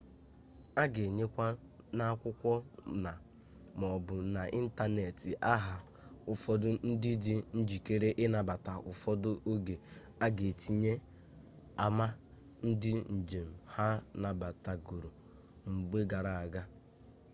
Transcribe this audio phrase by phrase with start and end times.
[0.81, 1.45] a ga-enyekwa
[1.97, 2.53] n'akwụkwọ
[3.03, 5.75] na/maọbụ n'ịntanetị aha
[6.31, 9.75] ụfọdụ ndị dị njikere ịnabata; ụfọdụ oge
[10.25, 10.93] a ga-etinye
[11.85, 12.05] ama
[12.67, 13.87] ndị njem ha
[14.21, 15.09] nabatagoro
[15.73, 16.61] mgbe gara aga